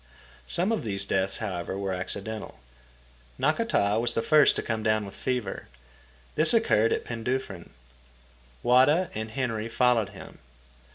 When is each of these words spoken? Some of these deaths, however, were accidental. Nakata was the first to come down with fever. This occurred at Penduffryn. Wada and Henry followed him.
Some 0.47 0.71
of 0.71 0.83
these 0.83 1.05
deaths, 1.05 1.37
however, 1.37 1.77
were 1.77 1.93
accidental. 1.93 2.57
Nakata 3.39 3.99
was 4.01 4.15
the 4.15 4.23
first 4.23 4.55
to 4.55 4.63
come 4.63 4.81
down 4.81 5.05
with 5.05 5.13
fever. 5.13 5.67
This 6.33 6.55
occurred 6.55 6.91
at 6.91 7.05
Penduffryn. 7.05 7.69
Wada 8.63 9.11
and 9.13 9.29
Henry 9.29 9.69
followed 9.69 10.09
him. 10.09 10.39